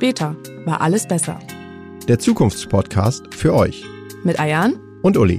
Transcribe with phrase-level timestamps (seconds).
[0.00, 0.34] Später
[0.64, 1.38] war alles besser.
[2.08, 3.84] Der Zukunftspodcast für euch.
[4.24, 5.38] Mit Ayan und Uli.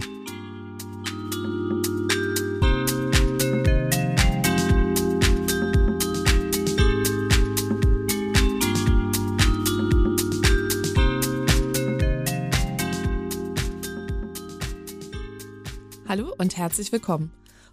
[16.07, 17.31] Hallo und herzlich willkommen.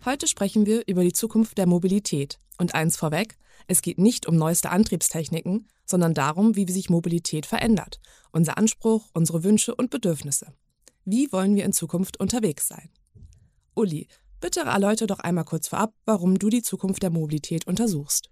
[0.08, 2.38] Heute sprechen wir über die Zukunft der Mobilität.
[2.56, 8.00] Und eins vorweg, es geht nicht um neueste Antriebstechniken, sondern darum, wie sich Mobilität verändert,
[8.32, 10.54] unser Anspruch, unsere Wünsche und Bedürfnisse.
[11.04, 12.88] Wie wollen wir in Zukunft unterwegs sein?
[13.74, 14.08] Uli,
[14.40, 18.30] bitte erläutere doch einmal kurz vorab, warum du die Zukunft der Mobilität untersuchst.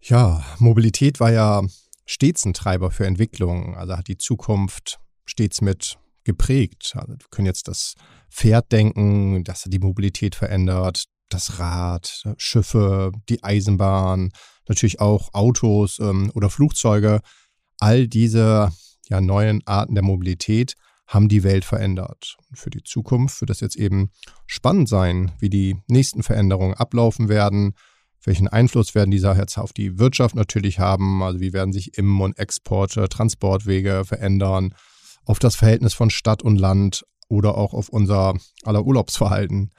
[0.00, 1.62] Ja, Mobilität war ja
[2.04, 6.92] stets ein Treiber für Entwicklung, also hat die Zukunft stets mit geprägt.
[6.96, 7.94] Also wir können jetzt das
[8.30, 14.32] Pferd denken, das die Mobilität verändert, das Rad, Schiffe, die Eisenbahn,
[14.68, 17.20] natürlich auch Autos ähm, oder Flugzeuge.
[17.78, 18.72] All diese
[19.08, 20.74] ja, neuen Arten der Mobilität
[21.06, 22.36] haben die Welt verändert.
[22.48, 24.10] Und für die Zukunft wird das jetzt eben
[24.46, 27.74] spannend sein, wie die nächsten Veränderungen ablaufen werden.
[28.22, 31.22] Welchen Einfluss werden diese jetzt auf die Wirtschaft natürlich haben?
[31.22, 34.74] Also wie werden sich Im- und Exporte, Transportwege verändern?
[35.24, 39.70] Auf das Verhältnis von Stadt und Land oder auch auf unser aller Urlaubsverhalten.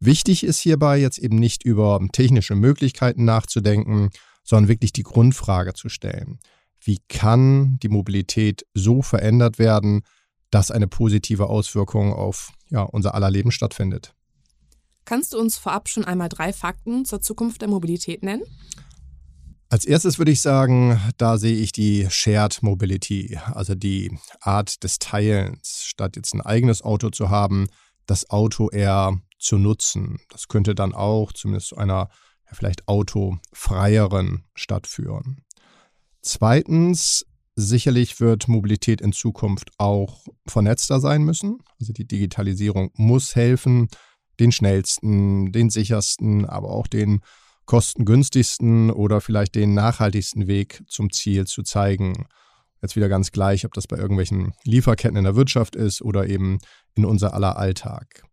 [0.00, 4.10] Wichtig ist hierbei jetzt eben nicht über technische Möglichkeiten nachzudenken,
[4.44, 6.38] sondern wirklich die Grundfrage zu stellen.
[6.80, 10.02] Wie kann die Mobilität so verändert werden,
[10.50, 14.14] dass eine positive Auswirkung auf ja, unser aller Leben stattfindet?
[15.04, 18.42] Kannst du uns vorab schon einmal drei Fakten zur Zukunft der Mobilität nennen?
[19.74, 25.00] Als erstes würde ich sagen, da sehe ich die Shared Mobility, also die Art des
[25.00, 25.82] Teilens.
[25.82, 27.66] Statt jetzt ein eigenes Auto zu haben,
[28.06, 30.20] das Auto eher zu nutzen.
[30.30, 32.08] Das könnte dann auch zumindest zu einer
[32.46, 35.42] ja, vielleicht autofreieren Stadt führen.
[36.22, 37.26] Zweitens,
[37.56, 41.58] sicherlich wird Mobilität in Zukunft auch vernetzter sein müssen.
[41.80, 43.88] Also die Digitalisierung muss helfen,
[44.38, 47.22] den schnellsten, den sichersten, aber auch den
[47.66, 52.26] kostengünstigsten oder vielleicht den nachhaltigsten Weg zum Ziel zu zeigen.
[52.82, 56.58] Jetzt wieder ganz gleich, ob das bei irgendwelchen Lieferketten in der Wirtschaft ist oder eben
[56.94, 58.24] in unser aller Alltag.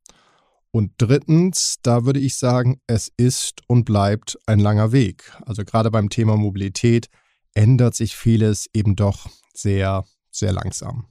[0.72, 5.32] Und drittens, da würde ich sagen, es ist und bleibt ein langer Weg.
[5.46, 7.08] Also gerade beim Thema Mobilität
[7.54, 11.08] ändert sich vieles eben doch sehr, sehr langsam.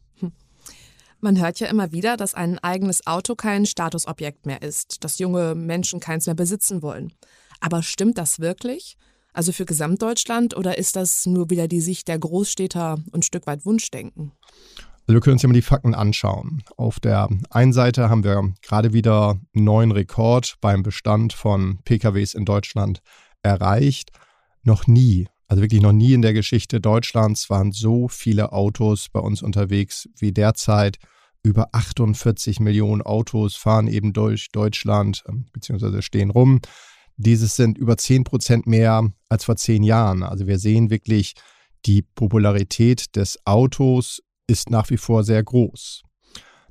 [1.23, 5.55] Man hört ja immer wieder, dass ein eigenes Auto kein Statusobjekt mehr ist, dass junge
[5.55, 7.13] Menschen keins mehr besitzen wollen.
[7.61, 8.97] Aber stimmt das wirklich?
[9.33, 13.47] Also für Gesamtdeutschland oder ist das nur wieder die Sicht der Großstädter und ein Stück
[13.47, 14.33] weit Wunschdenken?
[15.07, 16.63] Also wir können uns ja mal die Fakten anschauen.
[16.77, 22.35] Auf der einen Seite haben wir gerade wieder einen neuen Rekord beim Bestand von PKWs
[22.35, 23.03] in Deutschland
[23.43, 24.11] erreicht.
[24.63, 29.19] Noch nie, also wirklich noch nie in der Geschichte Deutschlands waren so viele Autos bei
[29.19, 30.99] uns unterwegs wie derzeit.
[31.43, 36.61] Über 48 Millionen Autos fahren eben durch Deutschland ähm, beziehungsweise stehen rum.
[37.23, 40.23] Dieses sind über 10 Prozent mehr als vor zehn Jahren.
[40.23, 41.35] Also wir sehen wirklich,
[41.85, 46.03] die Popularität des Autos ist nach wie vor sehr groß.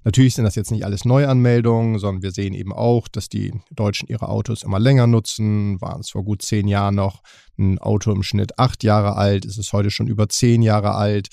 [0.03, 4.07] Natürlich sind das jetzt nicht alles Neuanmeldungen, sondern wir sehen eben auch, dass die Deutschen
[4.07, 5.79] ihre Autos immer länger nutzen.
[5.81, 7.21] Waren es vor gut zehn Jahren noch
[7.59, 11.27] ein Auto im Schnitt acht Jahre alt, ist es heute schon über zehn Jahre alt.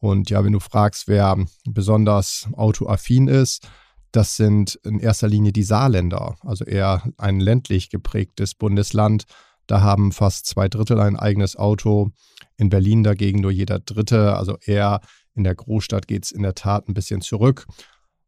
[0.00, 1.36] Und ja, wenn du fragst, wer
[1.68, 3.68] besonders autoaffin ist,
[4.16, 9.24] das sind in erster Linie die Saarländer, also eher ein ländlich geprägtes Bundesland.
[9.66, 12.10] Da haben fast zwei Drittel ein eigenes Auto.
[12.56, 14.36] In Berlin dagegen nur jeder Dritte.
[14.36, 15.00] Also eher
[15.34, 17.66] in der Großstadt geht es in der Tat ein bisschen zurück.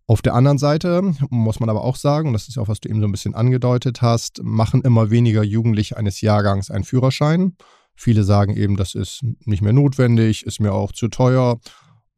[0.07, 2.91] Auf der anderen Seite muss man aber auch sagen, und das ist auch, was du
[2.91, 7.57] eben so ein bisschen angedeutet hast, machen immer weniger Jugendliche eines Jahrgangs einen Führerschein.
[7.95, 11.61] Viele sagen eben, das ist nicht mehr notwendig, ist mir auch zu teuer.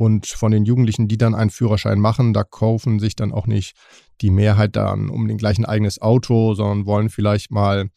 [0.01, 3.77] Und von den Jugendlichen, die dann einen Führerschein machen, da kaufen sich dann auch nicht
[4.23, 7.91] die Mehrheit dann um den gleichen eigenes Auto, sondern wollen vielleicht mal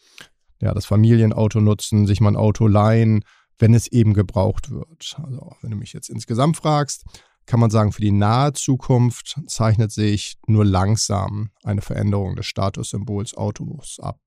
[0.60, 3.24] ja, das Familienauto nutzen, sich mal ein Auto leihen,
[3.58, 5.16] wenn es eben gebraucht wird.
[5.24, 7.06] Also wenn du mich jetzt insgesamt fragst,
[7.46, 13.34] kann man sagen, für die nahe Zukunft zeichnet sich nur langsam eine Veränderung des Statussymbols
[13.38, 14.20] Autos ab.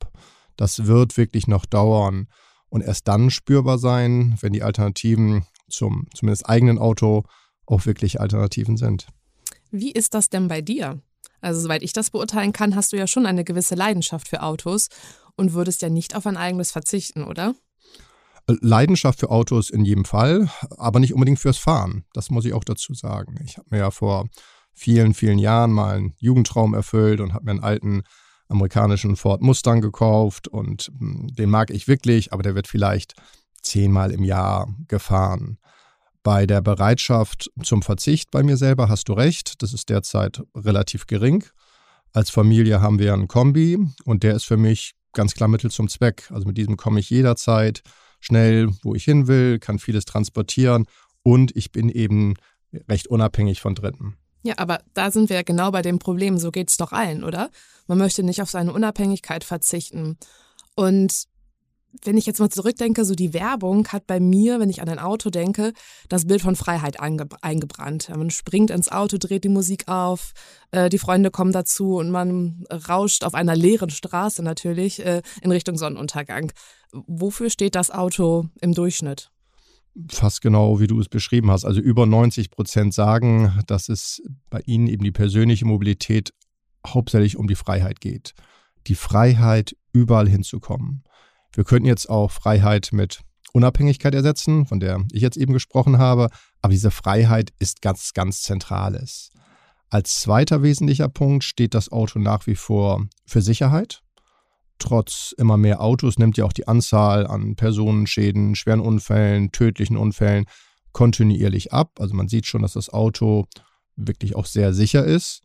[0.56, 2.28] Das wird wirklich noch dauern
[2.70, 7.25] und erst dann spürbar sein, wenn die Alternativen zum zumindest eigenen Auto
[7.66, 9.06] auch wirklich Alternativen sind.
[9.70, 11.00] Wie ist das denn bei dir?
[11.40, 14.88] Also, soweit ich das beurteilen kann, hast du ja schon eine gewisse Leidenschaft für Autos
[15.36, 17.54] und würdest ja nicht auf ein eigenes verzichten, oder?
[18.48, 20.48] Leidenschaft für Autos in jedem Fall,
[20.78, 22.04] aber nicht unbedingt fürs Fahren.
[22.12, 23.36] Das muss ich auch dazu sagen.
[23.44, 24.28] Ich habe mir ja vor
[24.72, 28.02] vielen, vielen Jahren mal einen Jugendtraum erfüllt und habe mir einen alten
[28.48, 33.14] amerikanischen Ford Mustang gekauft und hm, den mag ich wirklich, aber der wird vielleicht
[33.62, 35.58] zehnmal im Jahr gefahren.
[36.26, 41.06] Bei der Bereitschaft zum Verzicht bei mir selber hast du recht, das ist derzeit relativ
[41.06, 41.44] gering.
[42.12, 45.87] Als Familie haben wir einen Kombi und der ist für mich ganz klar Mittel zum
[45.87, 46.28] Zweck.
[46.32, 47.82] Also mit diesem komme ich jederzeit
[48.19, 50.87] schnell, wo ich hin will, kann vieles transportieren
[51.23, 52.34] und ich bin eben
[52.88, 54.17] recht unabhängig von Dritten.
[54.43, 56.38] Ja, aber da sind wir ja genau bei dem Problem.
[56.38, 57.50] So geht es doch allen, oder?
[57.87, 60.19] Man möchte nicht auf seine Unabhängigkeit verzichten.
[60.75, 61.28] Und
[62.04, 64.98] wenn ich jetzt mal zurückdenke, so die Werbung hat bei mir, wenn ich an ein
[64.98, 65.72] Auto denke,
[66.08, 68.08] das Bild von Freiheit eingebrannt.
[68.08, 70.32] Man springt ins Auto, dreht die Musik auf,
[70.70, 75.52] äh, die Freunde kommen dazu und man rauscht auf einer leeren Straße natürlich äh, in
[75.52, 76.52] Richtung Sonnenuntergang.
[76.93, 79.31] Wofür steht das Auto im Durchschnitt?
[80.10, 81.64] fast genau, wie du es beschrieben hast.
[81.64, 86.32] Also über 90 Prozent sagen, dass es bei ihnen eben die persönliche Mobilität
[86.87, 88.34] hauptsächlich um die Freiheit geht.
[88.87, 91.02] Die Freiheit, überall hinzukommen.
[91.52, 93.20] Wir könnten jetzt auch Freiheit mit
[93.52, 96.28] Unabhängigkeit ersetzen, von der ich jetzt eben gesprochen habe,
[96.60, 99.31] aber diese Freiheit ist ganz, ganz zentrales.
[99.88, 104.02] Als zweiter wesentlicher Punkt steht das Auto nach wie vor für Sicherheit
[104.78, 110.46] trotz immer mehr Autos nimmt ja auch die Anzahl an Personenschäden, schweren Unfällen, tödlichen Unfällen
[110.92, 111.92] kontinuierlich ab.
[111.99, 113.46] Also man sieht schon, dass das Auto
[113.96, 115.42] wirklich auch sehr sicher ist.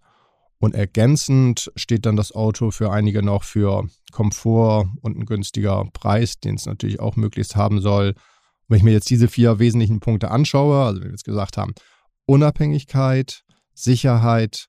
[0.62, 6.40] Und ergänzend steht dann das Auto für einige noch für Komfort und ein günstiger Preis,
[6.40, 8.14] den es natürlich auch möglichst haben soll.
[8.68, 11.74] wenn ich mir jetzt diese vier wesentlichen Punkte anschaue, also wie wir jetzt gesagt haben,
[12.26, 13.44] Unabhängigkeit,
[13.74, 14.68] Sicherheit,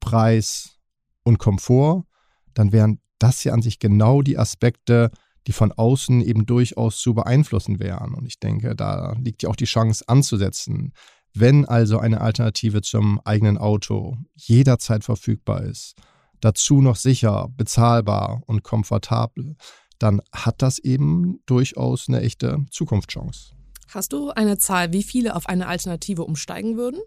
[0.00, 0.76] Preis
[1.24, 2.04] und Komfort,
[2.52, 5.10] dann wären das hier an sich genau die Aspekte,
[5.46, 8.14] die von außen eben durchaus zu beeinflussen wären.
[8.14, 10.92] Und ich denke, da liegt ja auch die Chance anzusetzen.
[11.34, 15.94] Wenn also eine Alternative zum eigenen Auto jederzeit verfügbar ist,
[16.40, 19.56] dazu noch sicher, bezahlbar und komfortabel,
[19.98, 23.52] dann hat das eben durchaus eine echte Zukunftschance.
[23.88, 27.00] Hast du eine Zahl, wie viele auf eine Alternative umsteigen würden?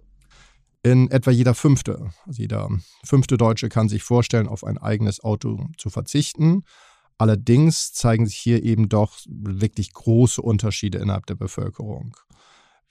[0.86, 2.12] in etwa jeder fünfte.
[2.28, 2.69] Also jeder
[3.04, 6.62] fünfte Deutsche kann sich vorstellen, auf ein eigenes Auto zu verzichten.
[7.18, 12.16] Allerdings zeigen sich hier eben doch wirklich große Unterschiede innerhalb der Bevölkerung.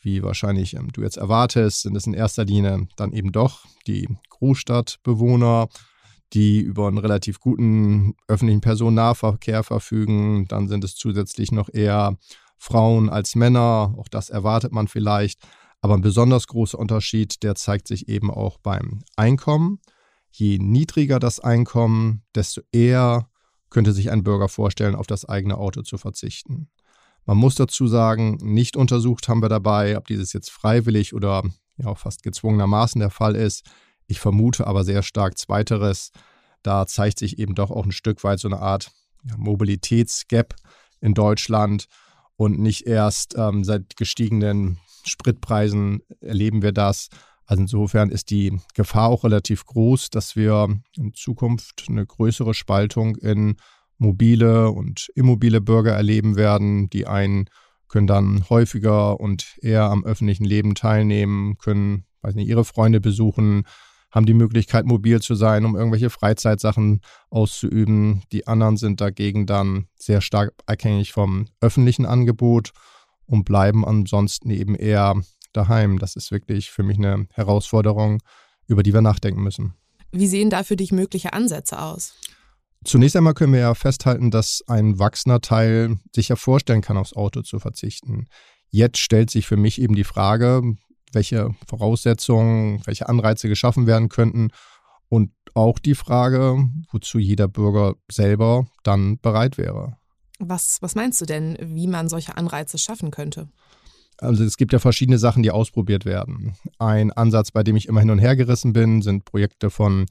[0.04, 4.06] Wie wahrscheinlich ähm, du jetzt erwartest, sind es in erster Linie dann eben doch die
[4.28, 5.68] Großstadtbewohner,
[6.34, 10.46] die über einen relativ guten öffentlichen Personennahverkehr verfügen.
[10.46, 12.18] Dann sind es zusätzlich noch eher
[12.58, 13.94] Frauen als Männer.
[13.96, 15.40] Auch das erwartet man vielleicht.
[15.80, 19.80] Aber ein besonders großer Unterschied, der zeigt sich eben auch beim Einkommen.
[20.30, 23.30] Je niedriger das Einkommen, desto eher
[23.70, 26.68] könnte sich ein Bürger vorstellen, auf das eigene Auto zu verzichten.
[27.26, 31.42] Man muss dazu sagen, nicht untersucht haben wir dabei, ob dieses jetzt freiwillig oder
[31.76, 33.64] ja auch fast gezwungenermaßen der Fall ist.
[34.06, 36.12] Ich vermute aber sehr stark Zweiteres.
[36.62, 38.90] Da zeigt sich eben doch auch ein Stück weit so eine Art
[39.24, 40.54] ja, Mobilitätsgap
[41.00, 41.86] in Deutschland
[42.36, 47.08] und nicht erst ähm, seit gestiegenen Spritpreisen erleben wir das.
[47.46, 53.16] Also insofern ist die Gefahr auch relativ groß, dass wir in Zukunft eine größere Spaltung
[53.16, 53.56] in
[53.98, 56.90] mobile und immobile Bürger erleben werden.
[56.90, 57.46] Die einen
[57.88, 63.64] können dann häufiger und eher am öffentlichen Leben teilnehmen, können, weiß nicht, ihre Freunde besuchen,
[64.10, 68.22] haben die Möglichkeit, mobil zu sein, um irgendwelche Freizeitsachen auszuüben.
[68.30, 72.70] Die anderen sind dagegen dann sehr stark abhängig vom öffentlichen Angebot
[73.26, 75.20] und bleiben ansonsten eben eher
[75.52, 75.98] daheim.
[75.98, 78.22] Das ist wirklich für mich eine Herausforderung,
[78.66, 79.74] über die wir nachdenken müssen.
[80.12, 82.14] Wie sehen da für dich mögliche Ansätze aus?
[82.84, 87.14] Zunächst einmal können wir ja festhalten, dass ein wachsender Teil sich ja vorstellen kann, aufs
[87.14, 88.26] Auto zu verzichten.
[88.68, 90.62] Jetzt stellt sich für mich eben die Frage,
[91.12, 94.50] welche Voraussetzungen, welche Anreize geschaffen werden könnten
[95.08, 99.96] und auch die Frage, wozu jeder Bürger selber dann bereit wäre.
[100.40, 103.48] Was, was meinst du denn, wie man solche Anreize schaffen könnte?
[104.18, 106.56] Also es gibt ja verschiedene Sachen, die ausprobiert werden.
[106.78, 110.06] Ein Ansatz, bei dem ich immer hin und her gerissen bin, sind Projekte von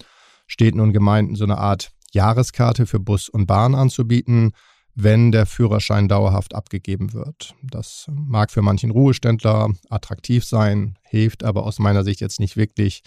[0.47, 4.51] Städten und Gemeinden, so eine Art Jahreskarte für Bus und Bahn anzubieten,
[4.96, 7.55] wenn der Führerschein dauerhaft abgegeben wird.
[7.63, 13.01] Das mag für manchen Ruheständler attraktiv sein, hilft aber aus meiner Sicht jetzt nicht wirklich,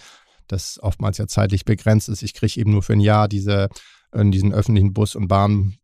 [0.48, 2.22] das oftmals ja zeitlich begrenzt ist.
[2.22, 3.68] Ich kriege eben nur für ein Jahr diese,
[4.12, 5.76] äh, diesen öffentlichen Bus- und Bahn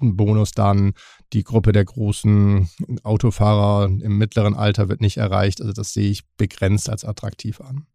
[0.00, 0.92] Bonus dann.
[1.32, 2.68] Die Gruppe der großen
[3.02, 5.60] Autofahrer im mittleren Alter wird nicht erreicht.
[5.60, 7.86] Also das sehe ich begrenzt als attraktiv an.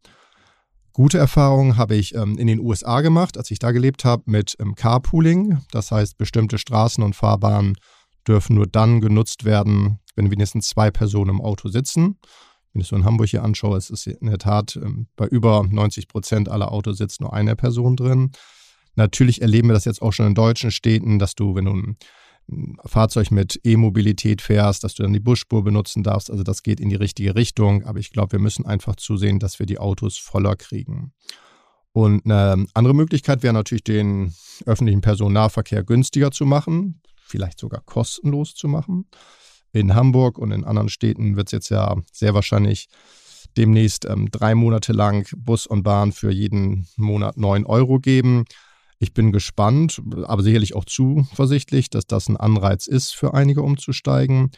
[0.96, 4.56] Gute Erfahrungen habe ich ähm, in den USA gemacht, als ich da gelebt habe, mit
[4.60, 5.58] ähm, Carpooling.
[5.72, 7.76] Das heißt, bestimmte Straßen und Fahrbahnen
[8.28, 12.20] dürfen nur dann genutzt werden, wenn wenigstens zwei Personen im Auto sitzen.
[12.74, 15.66] Wenn ich so in Hamburg hier anschaue, ist es in der Tat ähm, bei über
[15.68, 18.32] 90 Prozent aller Autos sitzt nur eine Person drin.
[18.94, 21.98] Natürlich erleben wir das jetzt auch schon in deutschen Städten, dass du, wenn du ein
[22.86, 26.30] Fahrzeug mit E-Mobilität fährst, dass du dann die Busspur benutzen darfst.
[26.30, 27.84] Also das geht in die richtige Richtung.
[27.84, 31.14] Aber ich glaube, wir müssen einfach zusehen, dass wir die Autos voller kriegen.
[31.94, 34.34] Und eine andere Möglichkeit wäre natürlich, den
[34.66, 39.06] öffentlichen Personennahverkehr günstiger zu machen, vielleicht sogar kostenlos zu machen.
[39.72, 42.88] In Hamburg und in anderen Städten wird es jetzt ja sehr wahrscheinlich
[43.58, 48.46] demnächst ähm, drei Monate lang Bus und Bahn für jeden Monat neun Euro geben.
[49.00, 54.52] Ich bin gespannt, aber sicherlich auch zuversichtlich, dass das ein Anreiz ist für einige umzusteigen.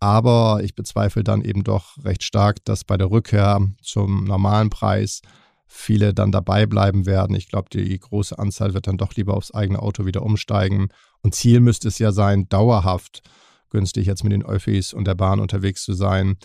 [0.00, 5.20] Aber ich bezweifle dann eben doch recht stark, dass bei der Rückkehr zum normalen Preis
[5.66, 7.34] viele dann dabei bleiben werden.
[7.36, 10.88] Ich glaube, die große Anzahl wird dann doch lieber aufs eigene Auto wieder umsteigen.
[11.22, 13.22] Und Ziel müsste es ja sein, dauerhaft
[13.70, 16.36] günstig jetzt mit den Öffis und der Bahn unterwegs zu sein.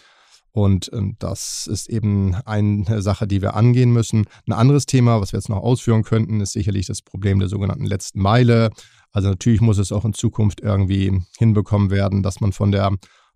[0.58, 4.26] Und ähm, das ist eben eine Sache, die wir angehen müssen.
[4.48, 7.86] Ein anderes Thema, was wir jetzt noch ausführen könnten, ist sicherlich das Problem der sogenannten
[7.86, 8.72] letzten Meile.
[9.12, 12.92] Also natürlich muss es auch in Zukunft irgendwie hinbekommen werden, dass man von der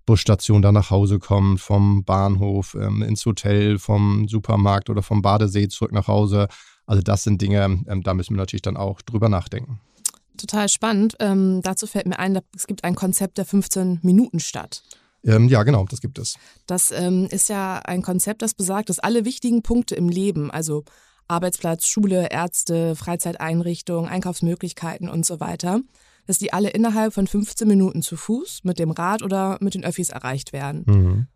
[0.07, 5.67] Busstation da nach Hause kommt, vom Bahnhof ähm, ins Hotel, vom Supermarkt oder vom Badesee
[5.67, 6.47] zurück nach Hause.
[6.87, 9.79] Also das sind Dinge, ähm, da müssen wir natürlich dann auch drüber nachdenken.
[10.37, 11.17] Total spannend.
[11.19, 14.81] Ähm, dazu fällt mir ein, es gibt ein Konzept der 15-Minuten-Stadt.
[15.23, 16.37] Ähm, ja, genau, das gibt es.
[16.65, 20.83] Das ähm, ist ja ein Konzept, das besagt, dass alle wichtigen Punkte im Leben, also
[21.27, 25.81] Arbeitsplatz, Schule, Ärzte, Freizeiteinrichtungen, Einkaufsmöglichkeiten und so weiter,
[26.27, 29.83] dass die alle innerhalb von 15 Minuten zu Fuß, mit dem Rad oder mit den
[29.83, 30.83] Öffis erreicht werden.
[30.85, 31.27] Mhm.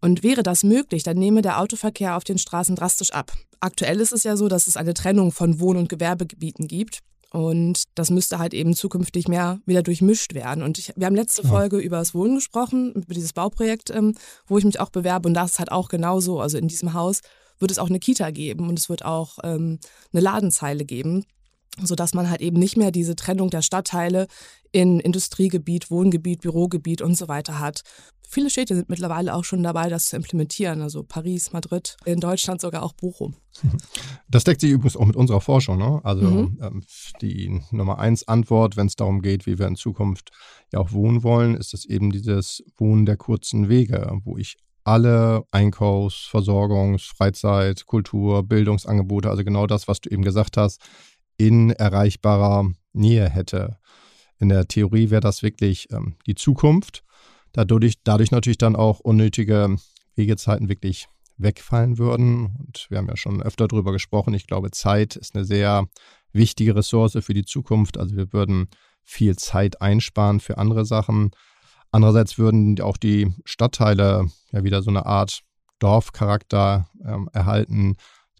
[0.00, 3.32] Und wäre das möglich, dann nehme der Autoverkehr auf den Straßen drastisch ab.
[3.60, 6.98] Aktuell ist es ja so, dass es eine Trennung von Wohn- und Gewerbegebieten gibt.
[7.32, 10.62] Und das müsste halt eben zukünftig mehr wieder durchmischt werden.
[10.62, 11.48] Und ich, wir haben letzte ja.
[11.48, 14.14] Folge über das Wohnen gesprochen, über dieses Bauprojekt, ähm,
[14.46, 15.28] wo ich mich auch bewerbe.
[15.28, 16.40] Und das ist halt auch genauso.
[16.40, 17.20] Also in diesem Haus
[17.58, 19.78] wird es auch eine Kita geben und es wird auch ähm,
[20.12, 21.24] eine Ladenzeile geben
[21.82, 24.26] sodass man halt eben nicht mehr diese Trennung der Stadtteile
[24.72, 27.82] in Industriegebiet, Wohngebiet, Bürogebiet und so weiter hat.
[28.26, 32.62] Viele Städte sind mittlerweile auch schon dabei, das zu implementieren, also Paris, Madrid, in Deutschland
[32.62, 33.34] sogar auch Bochum.
[34.30, 35.76] Das deckt sich übrigens auch mit unserer Forschung.
[35.76, 36.00] Ne?
[36.04, 36.58] Also mhm.
[36.62, 36.82] ähm,
[37.20, 40.30] die Nummer eins Antwort, wenn es darum geht, wie wir in Zukunft
[40.72, 45.44] ja auch wohnen wollen, ist es eben dieses Wohnen der kurzen Wege, wo ich alle
[45.50, 50.80] Einkaufs-, Versorgungs-, Freizeit-, Kultur-, Bildungsangebote, also genau das, was du eben gesagt hast,
[51.36, 53.76] in erreichbarer Nähe hätte.
[54.42, 57.04] In der Theorie wäre das wirklich ähm, die Zukunft.
[57.52, 59.76] Dadurch, dadurch natürlich dann auch unnötige
[60.16, 61.06] Wegezeiten wirklich
[61.36, 62.56] wegfallen würden.
[62.58, 64.34] Und wir haben ja schon öfter darüber gesprochen.
[64.34, 65.86] Ich glaube, Zeit ist eine sehr
[66.32, 67.98] wichtige Ressource für die Zukunft.
[67.98, 68.66] Also wir würden
[69.04, 71.30] viel Zeit einsparen für andere Sachen.
[71.92, 75.42] Andererseits würden auch die Stadtteile ja wieder so eine Art
[75.78, 77.94] Dorfcharakter ähm, erhalten.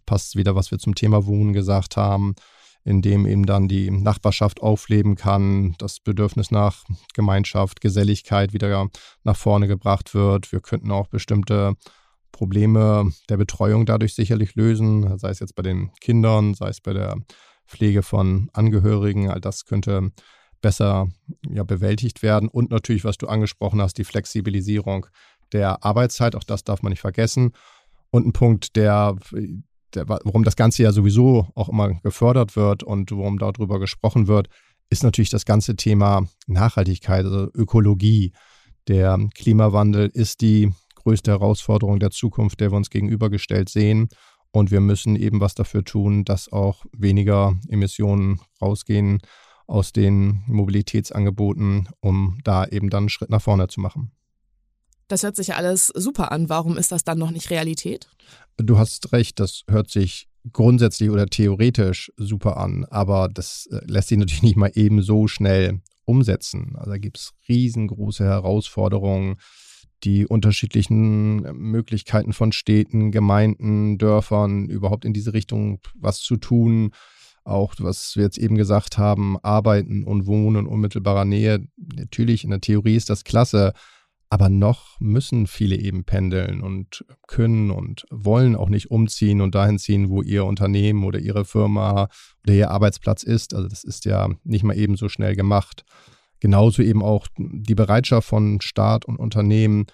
[0.05, 2.35] Passt wieder, was wir zum Thema Wohnen gesagt haben
[2.85, 6.85] in dem eben dann die Nachbarschaft aufleben kann, das Bedürfnis nach
[7.15, 8.89] Gemeinschaft, Geselligkeit wieder
[9.23, 10.51] nach vorne gebracht wird.
[10.53, 11.75] Wir könnten auch bestimmte
[12.33, 16.93] Probleme der Betreuung dadurch sicherlich lösen, sei es jetzt bei den Kindern, sei es bei
[16.93, 17.17] der
[17.67, 19.31] Pflege von Angehörigen.
[19.31, 20.11] All das könnte
[20.61, 21.09] besser
[21.49, 22.49] ja, bewältigt werden.
[22.49, 25.07] Und natürlich, was du angesprochen hast, die Flexibilisierung
[25.53, 27.53] der Arbeitszeit, auch das darf man nicht vergessen.
[28.11, 29.17] Und ein Punkt, der
[29.95, 34.49] der, warum das Ganze ja sowieso auch immer gefördert wird und worum darüber gesprochen wird,
[34.91, 38.33] ist natürlich das ganze Thema Nachhaltigkeit, also Ökologie.
[38.89, 44.09] Der Klimawandel ist die größte Herausforderung der Zukunft, der wir uns gegenübergestellt sehen.
[44.51, 49.21] Und wir müssen eben was dafür tun, dass auch weniger Emissionen rausgehen
[49.67, 54.13] aus den Mobilitätsangeboten, um da eben dann einen Schritt nach vorne zu machen.
[55.13, 56.49] Das hört sich ja alles super an.
[56.49, 58.09] Warum ist das dann noch nicht Realität?
[58.57, 64.09] Du hast recht, das hört sich grundsätzlich oder theoretisch super an, aber das äh, lässt
[64.09, 66.77] sich natürlich nicht mal eben so schnell umsetzen.
[66.77, 69.37] Also da gibt es riesengroße Herausforderungen,
[70.03, 76.93] die unterschiedlichen Möglichkeiten von Städten, Gemeinden, Dörfern überhaupt in diese Richtung was zu tun.
[77.45, 81.69] Auch was wir jetzt eben gesagt haben, Arbeiten und Wohnen in unmittelbarer Nähe.
[81.77, 83.75] Natürlich, in der Theorie ist das klasse,
[84.33, 89.79] aber noch müssen viele eben pendeln und können und wollen auch nicht umziehen und dahin
[89.79, 92.09] ziehen, wo ihr Unternehmen oder ihre Firma
[92.43, 93.53] oder ihr Arbeitsplatz ist.
[93.53, 95.85] Also das ist ja nicht mal eben so schnell gemacht.
[96.41, 99.85] Genauso eben auch die Bereitschaft von Staat und Unternehmen,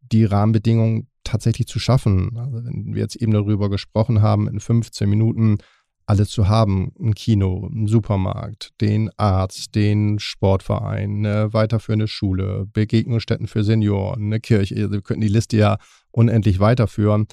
[0.00, 2.36] die Rahmenbedingungen tatsächlich zu schaffen.
[2.36, 5.58] Also wenn wir jetzt eben darüber gesprochen haben, in 15 Minuten
[6.06, 6.92] alles zu haben.
[7.00, 14.40] Ein Kino, ein Supermarkt, den Arzt, den Sportverein, eine weiterführende Schule, Begegnungsstätten für Senioren, eine
[14.40, 14.90] Kirche.
[14.90, 15.78] Wir könnten die Liste ja
[16.10, 17.26] unendlich weiterführen.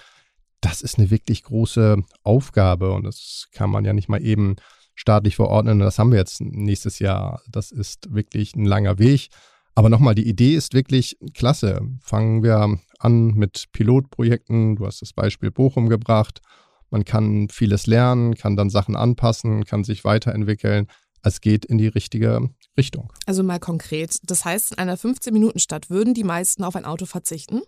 [0.61, 4.55] Das ist eine wirklich große Aufgabe und das kann man ja nicht mal eben
[4.95, 5.79] staatlich verordnen.
[5.79, 7.41] Das haben wir jetzt nächstes Jahr.
[7.49, 9.29] Das ist wirklich ein langer Weg.
[9.73, 11.81] Aber nochmal, die Idee ist wirklich klasse.
[12.01, 14.75] Fangen wir an mit Pilotprojekten.
[14.75, 16.41] Du hast das Beispiel Bochum gebracht.
[16.91, 20.87] Man kann vieles lernen, kann dann Sachen anpassen, kann sich weiterentwickeln.
[21.23, 23.11] Es geht in die richtige Richtung.
[23.25, 24.19] Also mal konkret.
[24.23, 27.61] Das heißt, in einer 15-Minuten-Stadt würden die meisten auf ein Auto verzichten?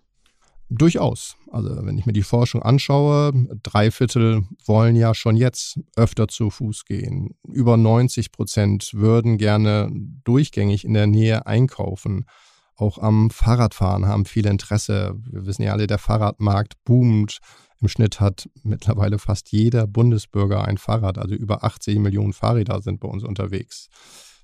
[0.70, 1.36] Durchaus.
[1.52, 6.50] Also wenn ich mir die Forschung anschaue, drei Viertel wollen ja schon jetzt öfter zu
[6.50, 7.36] Fuß gehen.
[7.48, 9.92] Über 90 Prozent würden gerne
[10.24, 12.26] durchgängig in der Nähe einkaufen.
[12.76, 15.14] Auch am Fahrradfahren haben viele Interesse.
[15.30, 17.40] Wir wissen ja alle, der Fahrradmarkt boomt.
[17.84, 21.18] Im Schnitt hat mittlerweile fast jeder Bundesbürger ein Fahrrad.
[21.18, 23.90] Also über 80 Millionen Fahrräder sind bei uns unterwegs.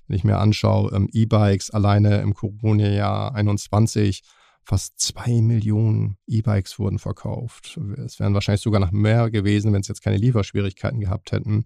[0.06, 4.20] Wenn ich mir anschaue, ähm, E-Bikes alleine im Corona-Jahr 21
[4.62, 7.80] fast zwei Millionen E-Bikes wurden verkauft.
[8.04, 11.64] Es wären wahrscheinlich sogar noch mehr gewesen, wenn es jetzt keine Lieferschwierigkeiten gehabt hätten.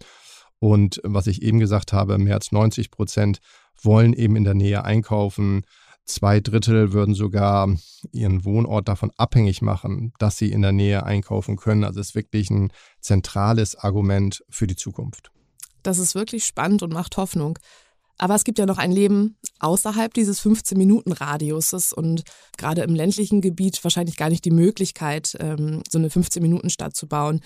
[0.61, 3.40] Und was ich eben gesagt habe, mehr als 90 Prozent
[3.83, 5.62] wollen eben in der Nähe einkaufen.
[6.06, 7.75] Zwei Drittel würden sogar
[8.12, 11.82] ihren Wohnort davon abhängig machen, dass sie in der Nähe einkaufen können.
[11.82, 12.70] Also es ist wirklich ein
[13.00, 15.30] zentrales Argument für die Zukunft.
[15.82, 17.58] Das ist wirklich spannend und macht Hoffnung.
[18.18, 22.23] Aber es gibt ja noch ein Leben außerhalb dieses 15-Minuten-Radiuses und
[22.56, 27.40] gerade im ländlichen Gebiet wahrscheinlich gar nicht die Möglichkeit, ähm, so eine 15-Minuten-Stadt zu bauen.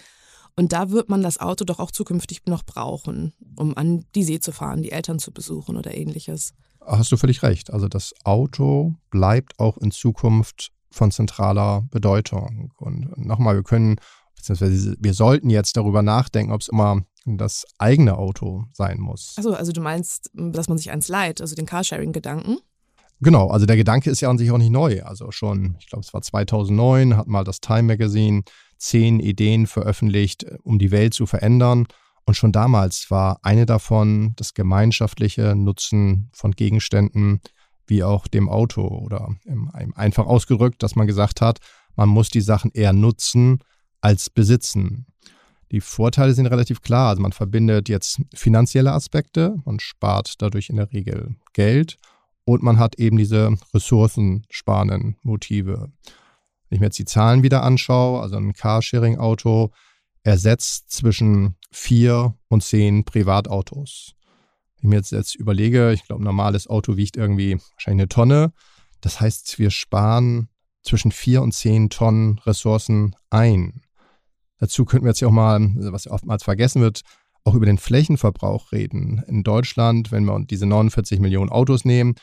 [0.56, 4.40] Und da wird man das Auto doch auch zukünftig noch brauchen, um an die See
[4.40, 6.52] zu fahren, die Eltern zu besuchen oder ähnliches.
[6.88, 7.72] Hast du völlig recht.
[7.72, 12.72] Also das Auto bleibt auch in Zukunft von zentraler Bedeutung.
[12.78, 13.96] Und nochmal, wir können,
[14.36, 19.34] beziehungsweise wir sollten jetzt darüber nachdenken, ob es immer das eigene Auto sein muss.
[19.36, 22.58] Achso, also du meinst, dass man sich eins leiht, also den Carsharing-Gedanken?
[23.20, 25.02] Genau, also der Gedanke ist ja an sich auch nicht neu.
[25.02, 28.42] Also schon, ich glaube, es war 2009, hat mal das Time Magazine
[28.78, 31.86] zehn Ideen veröffentlicht, um die Welt zu verändern.
[32.28, 37.40] Und schon damals war eine davon das gemeinschaftliche Nutzen von Gegenständen
[37.86, 39.34] wie auch dem Auto oder
[39.94, 41.60] einfach ausgedrückt, dass man gesagt hat,
[41.96, 43.60] man muss die Sachen eher nutzen
[44.02, 45.06] als besitzen.
[45.72, 47.08] Die Vorteile sind relativ klar.
[47.08, 51.96] Also man verbindet jetzt finanzielle Aspekte, man spart dadurch in der Regel Geld
[52.44, 55.90] und man hat eben diese ressourcensparenden Motive.
[56.68, 59.72] Wenn ich mir jetzt die Zahlen wieder anschaue, also ein Carsharing-Auto
[60.22, 64.14] ersetzt zwischen vier und zehn Privatautos.
[64.76, 68.08] Wenn ich mir jetzt, jetzt überlege, ich glaube, ein normales Auto wiegt irgendwie wahrscheinlich eine
[68.08, 68.52] Tonne.
[69.00, 70.48] Das heißt, wir sparen
[70.82, 73.82] zwischen vier und zehn Tonnen Ressourcen ein.
[74.58, 77.02] Dazu könnten wir jetzt ja auch mal, was oftmals vergessen wird,
[77.44, 79.22] auch über den Flächenverbrauch reden.
[79.26, 82.14] In Deutschland, wenn wir diese 49 Millionen Autos nehmen,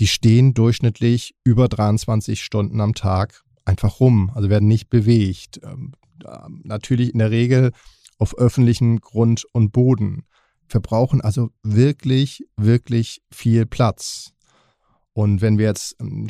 [0.00, 5.60] die stehen durchschnittlich über 23 Stunden am Tag einfach rum, also werden nicht bewegt.
[6.26, 7.72] Ähm, natürlich in der Regel
[8.18, 10.24] auf öffentlichen Grund und Boden.
[10.66, 14.32] Verbrauchen also wirklich, wirklich viel Platz.
[15.12, 16.26] Und wenn wir jetzt ähm,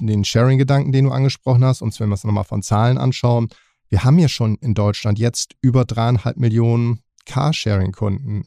[0.00, 3.48] den Sharing-Gedanken, den du angesprochen hast, uns wenn wir es nochmal von Zahlen anschauen,
[3.88, 8.44] wir haben ja schon in Deutschland jetzt über dreieinhalb Millionen Carsharing-Kunden.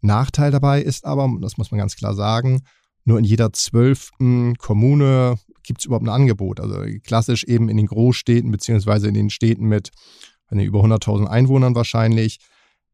[0.00, 2.62] Nachteil dabei ist aber, das muss man ganz klar sagen,
[3.04, 6.60] nur in jeder zwölften Kommune gibt es überhaupt ein Angebot.
[6.60, 9.90] Also klassisch eben in den Großstädten beziehungsweise in den Städten mit
[10.50, 12.38] über 100.000 Einwohnern wahrscheinlich.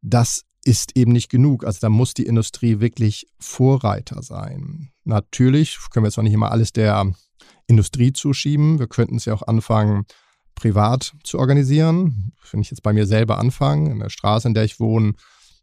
[0.00, 1.64] Das ist eben nicht genug.
[1.64, 4.90] Also da muss die Industrie wirklich Vorreiter sein.
[5.04, 7.12] Natürlich können wir auch nicht immer alles der
[7.66, 8.78] Industrie zuschieben.
[8.78, 10.04] Wir könnten es ja auch anfangen,
[10.54, 12.32] privat zu organisieren.
[12.50, 15.14] Wenn ich jetzt bei mir selber anfange, in der Straße, in der ich wohne,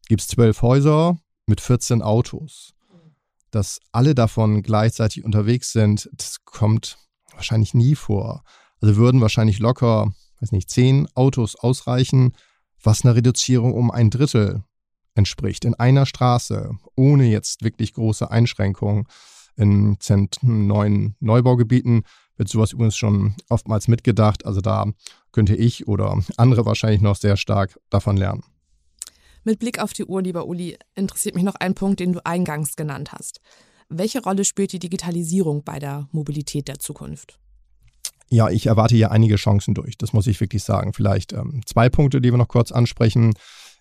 [0.08, 2.74] gibt es zwölf Häuser mit 14 Autos.
[3.52, 6.98] Dass alle davon gleichzeitig unterwegs sind, das kommt
[7.34, 8.44] wahrscheinlich nie vor.
[8.82, 12.34] Also würden wahrscheinlich locker, weiß nicht, zehn Autos ausreichen,
[12.84, 14.64] was einer Reduzierung um ein Drittel
[15.16, 15.66] entspricht.
[15.66, 19.06] In einer Straße, ohne jetzt wirklich große Einschränkungen.
[19.56, 19.98] In
[20.42, 22.04] neuen Neubaugebieten
[22.36, 24.46] wird sowas übrigens schon oftmals mitgedacht.
[24.46, 24.86] Also da
[25.32, 28.44] könnte ich oder andere wahrscheinlich noch sehr stark davon lernen.
[29.48, 32.76] Mit Blick auf die Uhr, lieber Uli, interessiert mich noch ein Punkt, den du eingangs
[32.76, 33.40] genannt hast.
[33.88, 37.40] Welche Rolle spielt die Digitalisierung bei der Mobilität der Zukunft?
[38.28, 39.98] Ja, ich erwarte hier einige Chancen durch.
[39.98, 40.92] Das muss ich wirklich sagen.
[40.92, 43.36] Vielleicht ähm, zwei Punkte, die wir noch kurz ansprechen.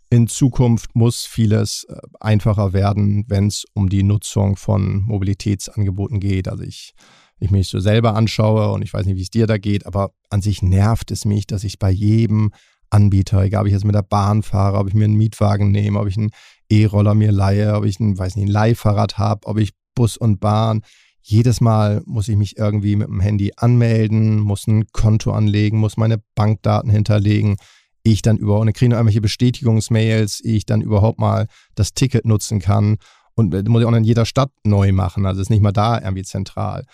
[0.09, 6.47] In Zukunft muss vieles äh, einfacher werden, wenn es um die Nutzung von Mobilitätsangeboten geht.
[6.47, 6.95] Also ich
[7.39, 10.13] ich mich so selber anschaue und ich weiß nicht, wie es dir da geht, aber
[10.31, 12.53] an sich nervt es mich, dass ich bei jedem
[12.91, 15.99] Anbieter, egal ob ich jetzt mit der Bahn fahre, ob ich mir einen Mietwagen nehme,
[15.99, 16.31] ob ich einen
[16.71, 20.41] E-Roller mir leihe, ob ich ein, weiß nicht, ein Leihfahrrad habe, ob ich Bus und
[20.41, 20.83] Bahn,
[21.29, 25.97] jedes Mal muss ich mich irgendwie mit dem Handy anmelden, muss ein Konto anlegen, muss
[25.97, 27.57] meine Bankdaten hinterlegen.
[28.05, 32.25] ich dann überhaupt, und dann kriege noch irgendwelche Bestätigungsmails, ich dann überhaupt mal das Ticket
[32.25, 32.99] nutzen kann.
[33.35, 35.27] Und das muss ich auch in jeder Stadt neu machen.
[35.27, 36.85] Also ist nicht mal da irgendwie zentral.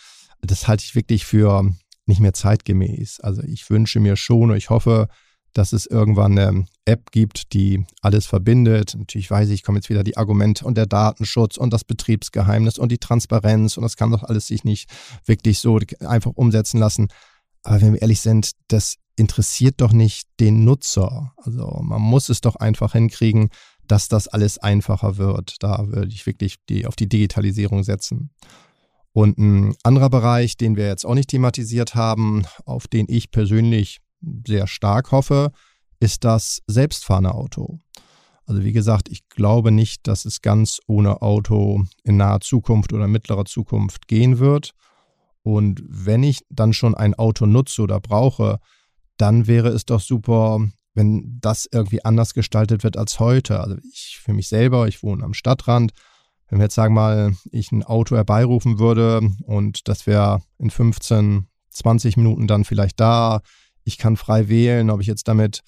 [0.40, 1.70] Das halte ich wirklich für
[2.06, 3.20] nicht mehr zeitgemäß.
[3.20, 5.08] Also ich wünsche mir schon und ich hoffe,
[5.52, 8.94] dass es irgendwann eine App gibt, die alles verbindet.
[8.96, 12.90] Natürlich weiß ich, kommen jetzt wieder die Argumente und der Datenschutz und das Betriebsgeheimnis und
[12.90, 14.90] die Transparenz und das kann doch alles sich nicht
[15.26, 17.08] wirklich so einfach umsetzen lassen.
[17.62, 21.32] Aber wenn wir ehrlich sind, das interessiert doch nicht den Nutzer.
[21.36, 23.50] Also man muss es doch einfach hinkriegen,
[23.86, 25.56] dass das alles einfacher wird.
[25.60, 28.30] Da würde ich wirklich die, auf die Digitalisierung setzen.
[29.12, 34.00] Und ein anderer Bereich, den wir jetzt auch nicht thematisiert haben, auf den ich persönlich
[34.46, 35.52] sehr stark hoffe,
[36.00, 37.80] ist das selbstfahrende Auto.
[38.46, 43.06] Also wie gesagt, ich glaube nicht, dass es ganz ohne Auto in naher Zukunft oder
[43.06, 44.72] mittlerer Zukunft gehen wird.
[45.42, 48.58] Und wenn ich dann schon ein Auto nutze oder brauche,
[49.16, 50.60] dann wäre es doch super,
[50.94, 53.60] wenn das irgendwie anders gestaltet wird als heute.
[53.60, 55.92] Also ich für mich selber, ich wohne am Stadtrand.
[56.48, 61.46] Wenn wir jetzt sagen mal, ich ein Auto herbeirufen würde und das wäre in 15,
[61.70, 63.40] 20 Minuten dann vielleicht da,
[63.84, 65.62] ich kann frei wählen, ob ich jetzt damit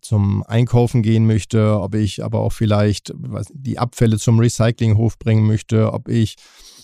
[0.00, 3.14] zum Einkaufen gehen möchte, ob ich aber auch vielleicht
[3.52, 6.36] die Abfälle zum Recyclinghof bringen möchte, ob ich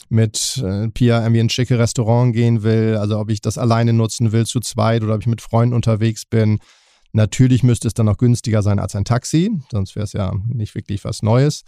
[0.09, 4.33] mit äh, Pia irgendwie ein schicke Restaurant gehen will, also ob ich das alleine nutzen
[4.33, 6.61] will, zu zweit oder ob ich mit Freunden unterwegs bin.
[7.12, 10.75] Natürlich müsste es dann auch günstiger sein als ein Taxi, sonst wäre es ja nicht
[10.75, 11.64] wirklich was Neues.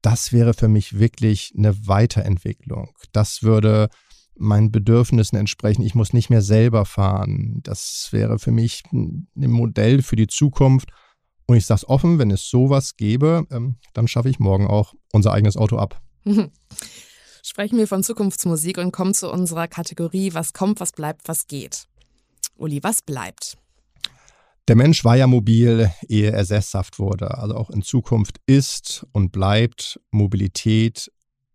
[0.00, 2.90] Das wäre für mich wirklich eine Weiterentwicklung.
[3.12, 3.88] Das würde
[4.36, 5.82] meinen Bedürfnissen entsprechen.
[5.82, 7.60] Ich muss nicht mehr selber fahren.
[7.62, 10.90] Das wäre für mich ein Modell für die Zukunft.
[11.46, 14.94] Und ich sage es offen, wenn es sowas gäbe, ähm, dann schaffe ich morgen auch
[15.12, 16.00] unser eigenes Auto ab.
[17.44, 21.88] Sprechen wir von Zukunftsmusik und kommen zu unserer Kategorie Was kommt, was bleibt, was geht.
[22.56, 23.58] Uli, was bleibt?
[24.68, 27.36] Der Mensch war ja mobil, ehe er sesshaft wurde.
[27.36, 31.10] Also auch in Zukunft ist und bleibt Mobilität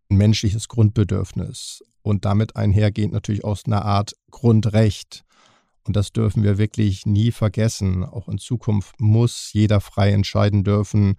[0.10, 5.24] ein menschliches Grundbedürfnis und damit einhergehend natürlich aus einer Art Grundrecht.
[5.84, 8.04] Und das dürfen wir wirklich nie vergessen.
[8.04, 11.18] Auch in Zukunft muss jeder frei entscheiden dürfen,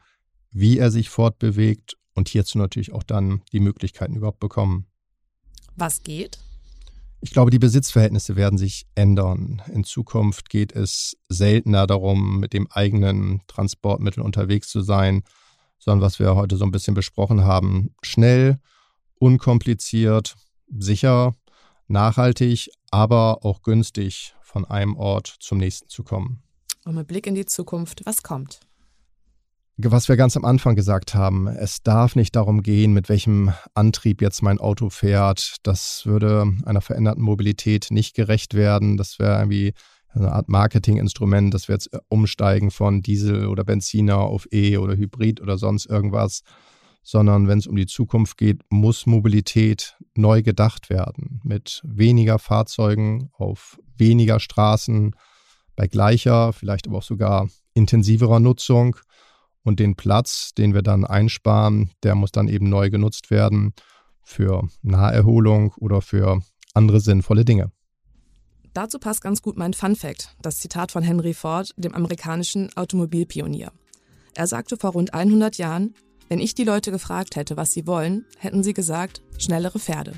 [0.51, 4.87] wie er sich fortbewegt und hierzu natürlich auch dann die Möglichkeiten überhaupt bekommen.
[5.77, 6.39] Was geht?
[7.21, 9.63] Ich glaube, die Besitzverhältnisse werden sich ändern.
[9.73, 15.23] In Zukunft geht es seltener darum, mit dem eigenen Transportmittel unterwegs zu sein,
[15.79, 18.59] sondern was wir heute so ein bisschen besprochen haben, schnell,
[19.19, 20.37] unkompliziert,
[20.79, 21.35] sicher,
[21.87, 26.43] nachhaltig, aber auch günstig von einem Ort zum nächsten zu kommen.
[26.85, 28.61] Und mit Blick in die Zukunft, was kommt?
[29.81, 34.21] Was wir ganz am Anfang gesagt haben, es darf nicht darum gehen, mit welchem Antrieb
[34.21, 35.57] jetzt mein Auto fährt.
[35.63, 38.97] Das würde einer veränderten Mobilität nicht gerecht werden.
[38.97, 39.75] Das wäre irgendwie
[40.09, 45.41] eine Art Marketinginstrument, dass wir jetzt umsteigen von Diesel oder Benziner auf E oder Hybrid
[45.41, 46.43] oder sonst irgendwas
[47.09, 51.41] sondern wenn es um die Zukunft geht, muss Mobilität neu gedacht werden.
[51.43, 55.17] Mit weniger Fahrzeugen auf weniger Straßen,
[55.75, 58.97] bei gleicher, vielleicht aber auch sogar intensiverer Nutzung.
[59.63, 63.73] Und den Platz, den wir dann einsparen, der muss dann eben neu genutzt werden
[64.23, 66.43] für Naherholung oder für
[66.75, 67.73] andere sinnvolle Dinge.
[68.75, 73.73] Dazu passt ganz gut mein Fun Fact, das Zitat von Henry Ford, dem amerikanischen Automobilpionier.
[74.35, 75.95] Er sagte vor rund 100 Jahren,
[76.29, 80.13] wenn ich die Leute gefragt hätte, was sie wollen, hätten sie gesagt, schnellere Pferde.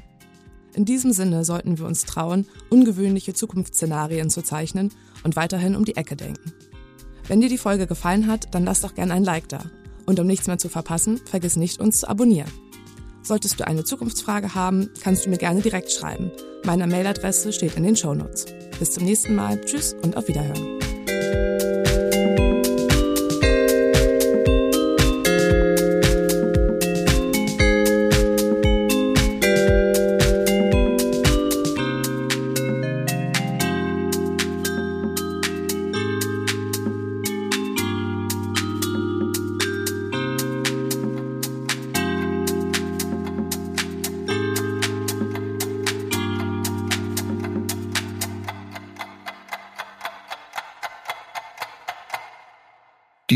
[0.74, 4.92] In diesem Sinne sollten wir uns trauen, ungewöhnliche Zukunftsszenarien zu zeichnen
[5.24, 6.52] und weiterhin um die Ecke denken.
[7.26, 9.62] Wenn dir die Folge gefallen hat, dann lass doch gerne ein Like da.
[10.06, 12.50] Und um nichts mehr zu verpassen, vergiss nicht, uns zu abonnieren.
[13.22, 16.32] Solltest du eine Zukunftsfrage haben, kannst du mir gerne direkt schreiben.
[16.64, 18.46] Meine Mailadresse steht in den Shownotes.
[18.78, 19.60] Bis zum nächsten Mal.
[19.60, 20.79] Tschüss und auf Wiederhören.